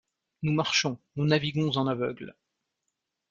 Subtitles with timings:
[0.41, 2.35] Nous marchons, nous naviguons en aveugles…